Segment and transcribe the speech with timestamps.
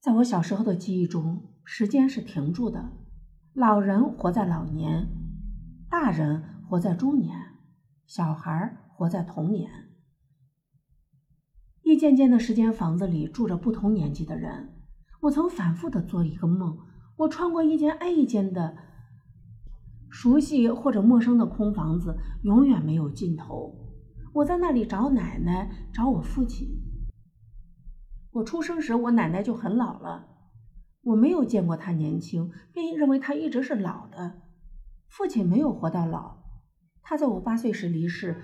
[0.00, 2.92] 在我小时候的记忆中，时间是停住的，
[3.52, 5.06] 老人活在老年，
[5.90, 7.36] 大人活在中年，
[8.06, 9.70] 小孩活在童年。
[11.82, 14.72] 一间间的时间房子里住着不同年纪的人。
[15.20, 16.78] 我曾反复的做一个梦，
[17.16, 18.74] 我穿过一间挨一间的
[20.08, 23.76] 熟悉或者陌生的空房子，永远没有尽头。
[24.32, 26.70] 我在那里找奶奶，找我父亲。
[28.32, 30.28] 我出生时，我奶奶就很老了，
[31.02, 34.42] 我没有见过她年轻，便认为她一直是老的。
[35.08, 36.38] 父亲没有活到老，
[37.02, 38.40] 他在我八岁时离世。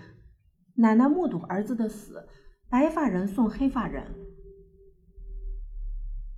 [0.74, 2.26] 奶奶目睹儿子的死，
[2.68, 4.12] 白发人送黑发人。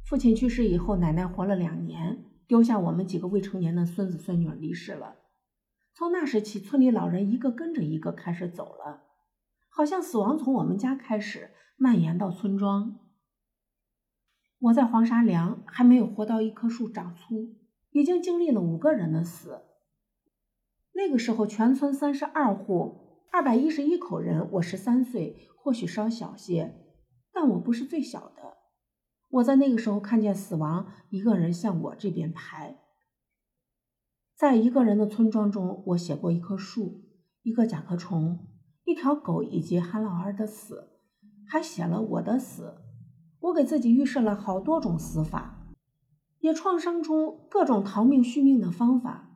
[0.04, 5.16] 父亲去世以后，奶奶活了两年，丢下我们几个未成年的孙子孙女离世了。
[5.94, 9.04] 从那时起，村里老人一个跟着一个开始走了，
[9.70, 12.98] 好像死亡从我们家开始蔓延到村庄。
[14.60, 17.54] 我在黄沙梁还没有活到一棵树长粗，
[17.92, 19.62] 已经经历了五个人的死。
[20.94, 26.74] 那个时候，全村三十二户，二百一十一口人，我十三岁，或许稍小些，
[27.32, 28.56] 但我不是最小的。
[29.28, 32.78] 我在那个时候看见死亡一个人向我这边排，
[34.34, 37.04] 在一个人的村庄中，我写过一棵树、
[37.42, 38.48] 一个甲壳虫、
[38.84, 40.98] 一条狗以及韩老二的死，
[41.46, 42.87] 还写了我的死。
[43.40, 45.68] 我给自己预设了好多种死法，
[46.40, 49.26] 也创生出各种逃命续命的方法。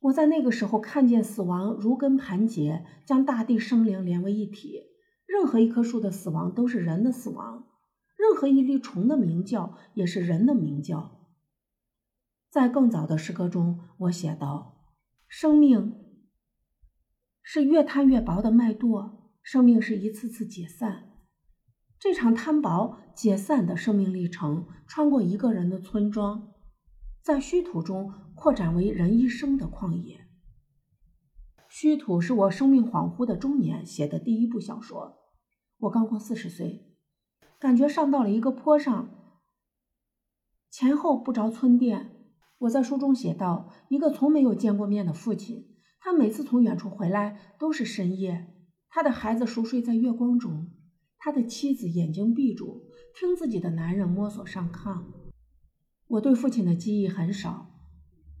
[0.00, 4.84] 我在那个时候看见死亡如根盘结，将大地生灵连为一体。
[5.26, 7.68] 任何一棵树的死亡都是人的死亡。
[8.16, 11.20] 任何一粒虫的鸣叫也是人的鸣叫。
[12.50, 14.84] 在更早的诗歌中，我写道
[15.28, 15.94] ：“生命
[17.42, 21.11] 是越摊越薄的麦垛，生命是一次次解散。
[22.02, 26.52] 这场摊薄解散的生命历程，穿过一个人的村庄，
[27.22, 30.26] 在虚土中扩展为人一生的旷野。
[31.68, 35.18] 虚土是我生命恍惚的中年写的第一部小说。
[35.78, 36.88] 我刚过四十岁。”
[37.60, 39.08] 感觉上到了一个坡上，
[40.72, 42.32] 前后不着村店。
[42.58, 48.52] 我在书中写道：一个从没有见过面的父亲，他每次从远处回来都是深夜，
[48.88, 50.72] 他的孩子熟睡在月光中，
[51.24, 52.82] 他的妻子眼睛闭住，
[53.14, 55.04] 听自己的男人摸索上炕。
[56.08, 57.70] 我对父亲的记忆很少，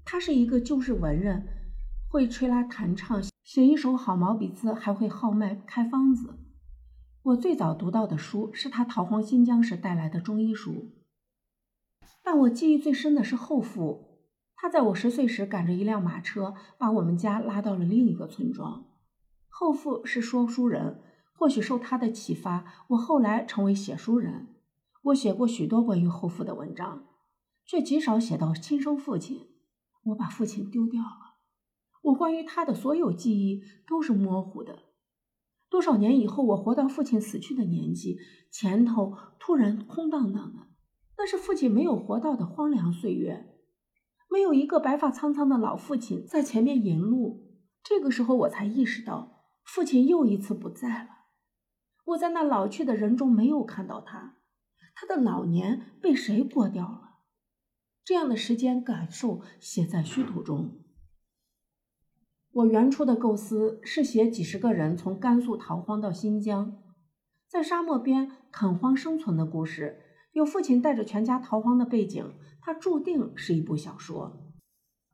[0.04, 1.46] 他是一个旧式文人，
[2.08, 6.40] 会吹拉弹唱，写一手好毛笔字，还会号脉开方子。
[7.22, 10.90] 我最早读到的书是他逃荒新疆时带来的中医书，
[12.24, 14.26] 但我记忆最深的是后父。
[14.56, 18.86] 他在我十岁时赶着一辆马车，把我们家拉到了另一个村庄。
[19.48, 21.00] 后父是说书人，
[21.32, 24.48] 或许受他的启发，我后来成为写书人。
[25.02, 27.06] 我写过许多关于后父的文章，
[27.66, 29.48] 却极少写到亲生父亲。
[30.04, 31.38] 我把父亲丢掉了，
[32.02, 34.78] 我关于他的所有记忆都是模糊的。
[35.68, 38.18] 多少年以后，我活到父亲死去的年纪，
[38.50, 40.68] 前头突然空荡荡的，
[41.18, 43.56] 那是父亲没有活到的荒凉岁月，
[44.30, 47.48] 没有一个白发苍苍的老父亲在前面引路。
[47.82, 51.08] 这个时候，我才意识到，父亲又一次不在了。
[52.04, 54.38] 我在那老去的人中没有看到他，
[54.94, 57.18] 他的老年被谁过掉了？
[58.04, 60.80] 这样的时间感受写在虚土中。
[62.50, 66.82] 我原初的构思是写几十个人从甘肃逃荒到新疆，
[67.48, 70.00] 在沙漠边垦荒生存的故事，
[70.32, 74.52] 有父亲带着全家逃荒的背景，它注定是一部小说。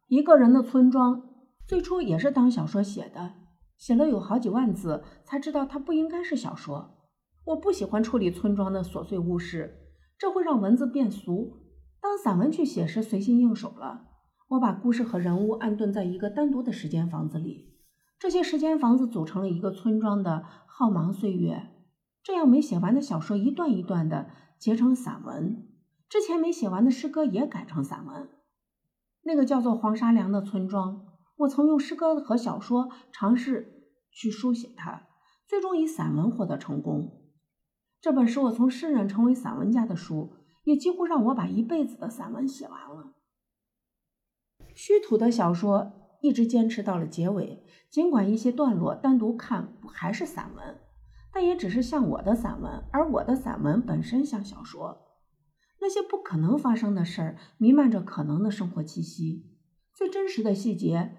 [0.07, 1.29] 一个人的村庄，
[1.67, 3.35] 最初也是当小说写的，
[3.79, 6.99] 写了有好几万字，才知道它不应该是小说。
[7.45, 11.63] 我不喜欢处理村庄的琐碎物事，这会让文字变俗。
[12.01, 14.09] 当散文去写时，随心应手了。
[14.49, 17.77] 我把故事和人物安顿在一个单独的时间房子里，
[18.19, 21.71] 这些时间房子组成了一个村庄的浩茫岁月。
[22.23, 24.29] 这样没写完的小说一段一段的
[24.59, 25.69] 结成散文，
[26.09, 28.29] 之前没写完的诗歌也改成散文。
[29.23, 31.08] 那个叫做黄沙梁的村庄，
[31.39, 35.09] 我曾用诗歌和小说尝试去书写它，
[35.47, 37.23] 最终以散文获得成功。
[38.01, 43.15] 这本是我从诗人成为散文家的书，也几乎让我把一辈子的散文写完了。
[44.75, 50.79] 虚土的小说一直坚持到了结尾，尽管一些段落单独看还是散文，
[51.33, 55.05] 但也只是像我的散文，而我的散文本身像小说。
[55.81, 59.57] 那些不可能发生的事儿，弥漫着可能的生活气息，
[59.95, 61.17] 最真实的细节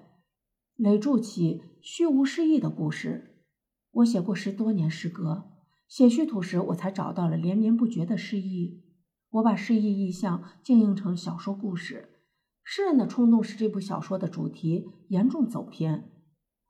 [0.80, 3.44] 垒筑起虚无诗意的故事。
[3.92, 5.52] 我写过十多年诗歌，
[5.90, 8.86] 写虚土时，我才找到了连绵不绝的诗意。
[9.30, 12.22] 我把诗意意象经营成小说故事，
[12.64, 16.14] 诗人的冲动使这部小说的主题严重走偏。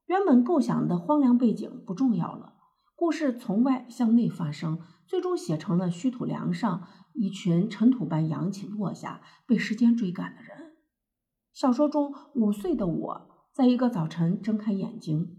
[0.08, 2.56] 原本构想的荒凉背景不重要了，
[2.96, 10.74] 故事从外向内发生，最终写成了虚土梁上一群尘土般扬起落下、被时间追赶的人。
[11.54, 13.29] 小说中五岁的我，
[13.60, 15.36] 在一个早晨睁开眼睛，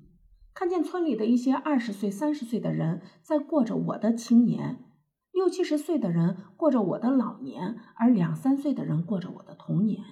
[0.53, 4.85] 看见村里的一些二十岁、三十岁的人在过着我的青年。
[5.33, 10.05] 六七十岁的人过着我的老年，而两三岁的人过着我的童年。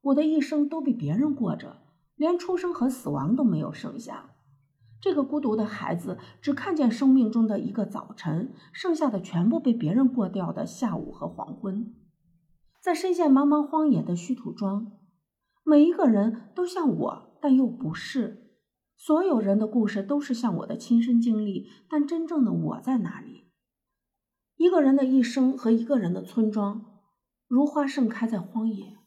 [0.00, 1.82] 我的一生都被别人过着，
[2.16, 4.30] 连出生和死亡都没有剩下。
[4.98, 11.94] 这个孤独的孩子只看见生命中的一个早晨，剩下的全部被别人过掉的下午和黄昏。
[12.80, 14.92] 在深陷茫茫荒野的虚土庄，
[15.64, 18.42] 每一个人都像我，但又不是。
[18.96, 23.50] 所有人的故事都是像我的亲身经历，但真正的我在哪里？
[24.56, 27.00] 一个人的一生和一个人的村庄，
[27.48, 28.98] 如花盛开在荒野。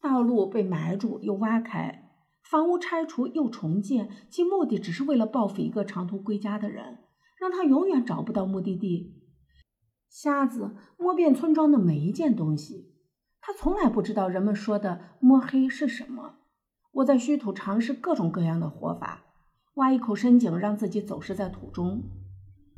[0.00, 2.10] 道路被埋住又挖开，
[2.42, 6.98] 房屋拆除又重建，其目的只是为了报复一个长途归家的人，
[7.40, 9.22] 让他永远找不到目的地。
[10.08, 12.93] 瞎子摸遍村庄的每一件东西，
[13.46, 16.36] 他从来不知道人们说的摸黑是什么。
[16.92, 19.24] 我在虚土尝试各种各样的活法，
[19.74, 22.04] 挖一口深井，让自己走失在土中。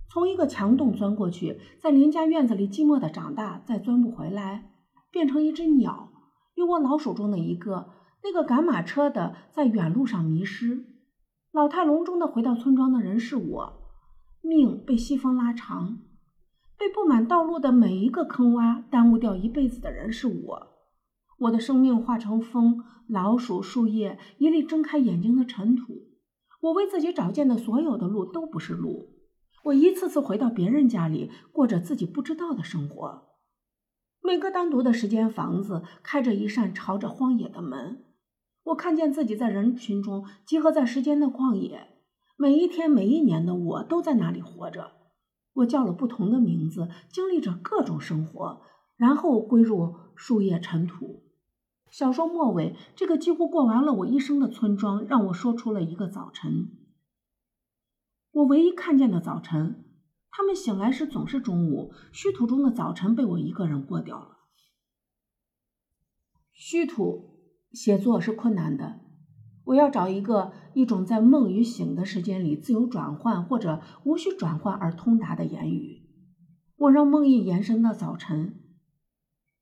[0.08, 4.72] 从一个墙洞钻过去，在邻家院子里寂寞的长大，再钻不回来，
[5.12, 6.08] 变成一只鸟，
[6.56, 7.90] 又窝老鼠中的一个。
[8.24, 10.84] 那个赶马车的在远路上迷失，
[11.52, 13.72] 老态龙钟的回到村庄的人是我。
[14.42, 15.98] 命被西风拉长，
[16.78, 20.66] 被布满道路的每一个坑洼耽误掉一辈子的人是我。
[21.38, 25.94] 我的生命化成风、老鼠、树叶，一粒睁开眼睛的尘土。
[26.60, 29.10] 我为自己找见的所有的路都不是路。
[29.64, 33.24] 我一次次回到别人家里，过着自己不知道的生活。
[34.22, 38.04] 每个单独的时间房子开着一扇朝着荒野的门，
[38.64, 41.88] 我看见自己在人群中集合在时间的旷野。
[42.36, 44.92] 每一天、每一年的我都在那里活着。
[45.56, 48.62] 我叫了不同的名字，经历着各种生活，
[48.96, 51.24] 然后归入树叶尘土。
[51.90, 56.68] 小说末尾，这个几乎过完了我一生的村庄，让我说出了一个早晨。
[58.32, 59.84] 我唯一看见的早晨，
[60.30, 61.92] 他们醒来时总是中午。
[62.12, 64.36] 虚土中的早晨被我一个人过掉了。
[66.52, 67.40] 虚土
[67.72, 69.00] 写作是困难的，
[69.66, 76.02] 我要找一个一种在梦与醒的时间里自由转换或者无需转换而通达的言语。
[76.76, 78.60] 我让梦意延伸到早晨，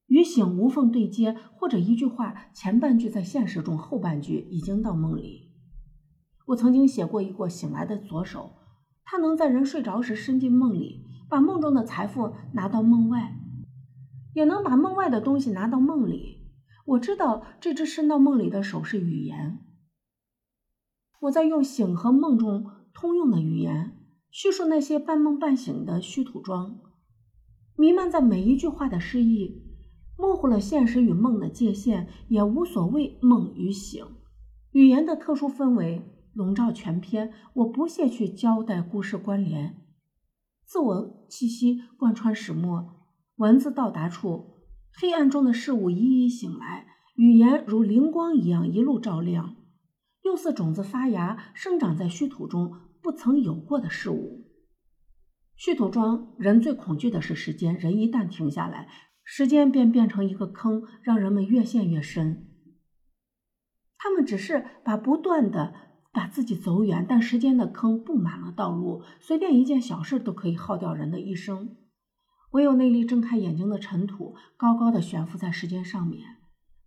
[0.06, 5.52] 与醒无缝对接，或者一句话前半句在现实中，后半句已经到梦里。
[6.48, 8.52] 我曾经写过一个醒来的左手。
[9.06, 13.38] 它能在人睡着时伸进梦里，把梦中的财富拿到梦外，
[14.34, 16.50] 也能把梦外的东西拿到梦里。
[16.86, 19.58] 我知道这只伸到梦里的手是语言。
[21.20, 23.96] 我在用醒和梦中通用的语言
[24.30, 26.80] 叙述那些半梦半醒的虚土庄，
[27.76, 29.62] 弥漫在每一句话的诗意，
[30.18, 34.04] 模糊了现实与梦的界限，也无所谓梦与醒。
[34.72, 36.10] 语言的特殊氛围。
[36.34, 39.76] 笼罩全篇，我不屑去交代故事关联，
[40.66, 43.04] 自我气息贯穿始末。
[43.36, 44.56] 文字到达处，
[44.92, 49.54] 黑暗中的事物一一醒来，语言如灵光一样一路照亮，
[50.24, 54.44] 又似种子发芽，生长在虚土中不曾有过的事物。
[55.56, 58.88] 虚土中，人最恐惧的是时间，人一旦停下来，
[59.22, 62.48] 时间便变成一个坑，让人们越陷越深。
[63.96, 65.74] 他们只是把不断的。
[66.14, 71.76] 把自己走远，但时间的坑布满了道路，随便一件小事都可以耗掉人的一生。
[72.52, 76.33] 唯有那粒睁开眼睛的尘土，高高的悬浮在时间上面。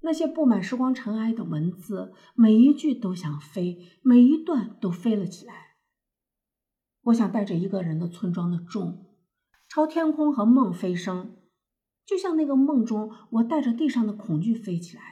[0.08, 5.76] 那些布满时光尘埃的文字，每一句都想飞，每一段都飞了起来。
[7.04, 9.06] 我想带着一个人的村庄的重，
[9.68, 11.36] 朝天空和梦飞升，
[12.06, 15.04] 就像那个梦中我带着地上的恐惧飞起来。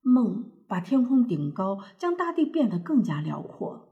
[0.00, 0.50] 梦。
[0.70, 3.89] 把天空顶高，将大地变得更加辽阔。